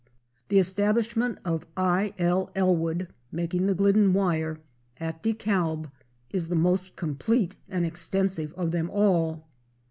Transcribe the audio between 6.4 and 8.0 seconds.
the most complete and